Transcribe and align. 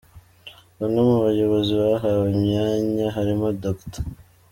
Bamwe 0.79 1.01
mu 1.09 1.17
bayobozi 1.25 1.71
bahawe 1.81 2.25
imyanya 2.35 3.05
harimo 3.15 3.47
Dr. 3.63 4.03